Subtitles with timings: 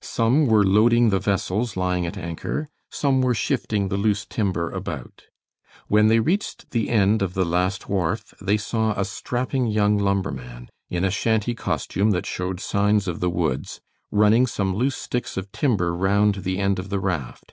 [0.00, 5.24] Some were loading the vessels lying at anchor, some were shifting the loose timber about.
[5.88, 10.70] When they reached the end of the last wharf, they saw a strapping young lumberman,
[10.88, 15.52] in a shanty costume that showed signs of the woods, running some loose sticks of
[15.52, 17.52] timber round the end of the raft.